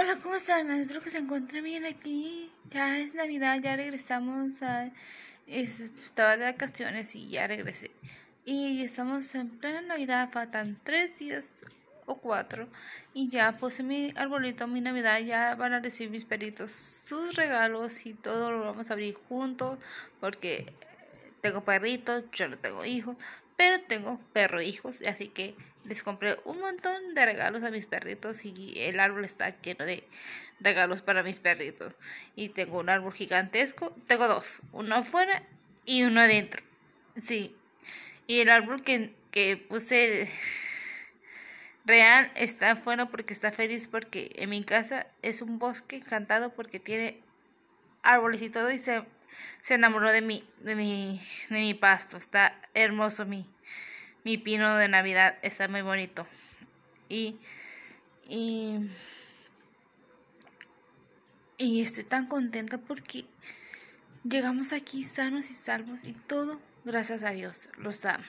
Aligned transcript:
Hola, 0.00 0.16
¿cómo 0.22 0.34
están? 0.34 0.70
Espero 0.70 1.02
que 1.02 1.10
se 1.10 1.18
encuentren 1.18 1.62
bien 1.62 1.84
aquí. 1.84 2.50
Ya 2.70 2.98
es 2.98 3.14
Navidad, 3.14 3.60
ya 3.62 3.76
regresamos 3.76 4.62
a... 4.62 4.90
Estaba 5.46 6.38
de 6.38 6.44
vacaciones 6.46 7.14
y 7.14 7.28
ya 7.28 7.46
regresé. 7.46 7.90
Y 8.46 8.82
estamos 8.82 9.34
en 9.34 9.50
plena 9.50 9.82
Navidad, 9.82 10.30
faltan 10.32 10.80
tres 10.84 11.18
días 11.18 11.50
o 12.06 12.16
cuatro. 12.16 12.66
Y 13.12 13.28
ya 13.28 13.58
puse 13.58 13.82
mi 13.82 14.14
arbolito, 14.16 14.66
mi 14.66 14.80
Navidad, 14.80 15.20
ya 15.20 15.54
van 15.54 15.74
a 15.74 15.80
recibir 15.80 16.10
mis 16.10 16.24
peritos 16.24 16.72
sus 16.72 17.36
regalos 17.36 18.06
y 18.06 18.14
todo 18.14 18.52
lo 18.52 18.64
vamos 18.64 18.88
a 18.88 18.94
abrir 18.94 19.16
juntos. 19.28 19.78
Porque 20.18 20.72
tengo 21.42 21.62
perritos, 21.62 22.24
yo 22.32 22.48
no 22.48 22.56
tengo 22.56 22.86
hijos, 22.86 23.18
pero 23.58 23.78
tengo 23.82 24.18
perro 24.32 24.62
hijos, 24.62 25.02
así 25.02 25.28
que 25.28 25.54
les 25.84 26.02
compré 26.02 26.38
un 26.44 26.60
montón 26.60 27.14
de 27.14 27.24
regalos 27.24 27.62
a 27.62 27.70
mis 27.70 27.86
perritos 27.86 28.44
y 28.44 28.74
el 28.76 29.00
árbol 29.00 29.24
está 29.24 29.60
lleno 29.60 29.84
de 29.84 30.04
regalos 30.60 31.02
para 31.02 31.22
mis 31.22 31.40
perritos. 31.40 31.94
Y 32.36 32.50
tengo 32.50 32.78
un 32.78 32.88
árbol 32.88 33.12
gigantesco, 33.12 33.94
tengo 34.06 34.28
dos, 34.28 34.60
uno 34.72 34.96
afuera 34.96 35.42
y 35.84 36.04
uno 36.04 36.20
adentro. 36.20 36.62
Sí. 37.16 37.56
Y 38.26 38.40
el 38.40 38.50
árbol 38.50 38.82
que, 38.82 39.14
que 39.30 39.56
puse 39.56 40.30
real 41.84 42.30
está 42.34 42.72
afuera 42.72 43.06
porque 43.06 43.32
está 43.32 43.50
feliz 43.50 43.88
porque 43.88 44.32
en 44.36 44.50
mi 44.50 44.62
casa 44.62 45.06
es 45.22 45.42
un 45.42 45.58
bosque 45.58 45.96
encantado 45.96 46.50
porque 46.54 46.78
tiene 46.78 47.20
árboles 48.02 48.42
y 48.42 48.50
todo 48.50 48.70
y 48.70 48.78
se, 48.78 49.02
se 49.60 49.74
enamoró 49.74 50.12
de 50.12 50.20
mi, 50.20 50.48
de 50.58 50.76
mi, 50.76 51.20
de 51.48 51.58
mi 51.58 51.74
pasto. 51.74 52.16
Está 52.16 52.60
hermoso 52.74 53.24
mi, 53.24 53.46
mi 54.24 54.38
pino 54.38 54.76
de 54.76 54.88
Navidad 54.88 55.38
está 55.42 55.68
muy 55.68 55.82
bonito. 55.82 56.26
Y, 57.08 57.36
y, 58.28 58.78
y 61.58 61.82
estoy 61.82 62.04
tan 62.04 62.26
contenta 62.26 62.78
porque 62.78 63.24
llegamos 64.24 64.72
aquí 64.72 65.02
sanos 65.02 65.50
y 65.50 65.54
salvos 65.54 66.04
y 66.04 66.12
todo 66.12 66.60
gracias 66.84 67.22
a 67.24 67.30
Dios. 67.30 67.68
Los 67.78 68.04
amo. 68.04 68.24